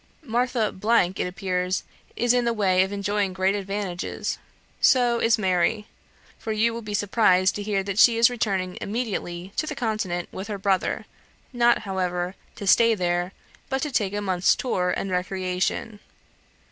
Martha, 0.23 0.73
it 1.15 1.27
appears, 1.27 1.83
is 2.15 2.33
in 2.33 2.43
the 2.43 2.53
way 2.53 2.81
of 2.81 2.91
enjoying 2.91 3.33
great 3.33 3.53
advantages; 3.53 4.39
so 4.79 5.19
is 5.19 5.37
Mary, 5.37 5.85
for 6.39 6.51
you 6.51 6.73
will 6.73 6.81
be 6.81 6.95
surprised 6.95 7.53
to 7.53 7.61
hear 7.61 7.83
that 7.83 7.99
she 7.99 8.17
is 8.17 8.27
returning 8.27 8.79
immediately 8.81 9.53
to 9.55 9.67
the 9.67 9.75
Continent 9.75 10.27
with 10.31 10.47
her 10.47 10.57
brother; 10.57 11.05
not, 11.53 11.83
however, 11.83 12.33
to 12.55 12.65
stay 12.65 12.95
there, 12.95 13.31
but 13.69 13.79
to 13.83 13.91
take 13.91 14.15
a 14.15 14.21
month's 14.21 14.55
tour 14.55 14.89
and 14.97 15.11
recreation. 15.11 15.99